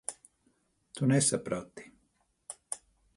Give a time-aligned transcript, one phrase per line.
[0.95, 1.85] Tu nesaprati.